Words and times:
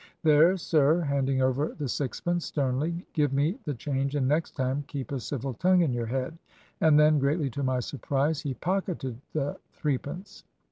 There, 0.23 0.57
sir,' 0.57 1.01
handing 1.01 1.43
over 1.43 1.75
the 1.77 1.87
sixpence, 1.87 2.47
sternly, 2.47 3.05
'give 3.13 3.31
me 3.33 3.59
the 3.65 3.75
change 3.75 4.15
and 4.15 4.27
next 4.27 4.53
time 4.55 4.83
keep 4.87 5.11
a 5.11 5.19
civil 5.19 5.53
tongue 5.53 5.81
in 5.81 5.93
your 5.93 6.07
head.' 6.07 6.39
And 6.79 6.99
then, 6.99 7.19
greatly 7.19 7.51
to 7.51 7.61
my 7.61 7.81
surprise, 7.81 8.41
he 8.41 8.55
pocketed 8.55 9.21
the 9.33 9.57
threepence. 9.73 10.43